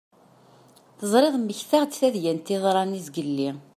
[0.99, 3.49] Teẓriḍ mmektaɣ-d tadyant yeḍran zgelli.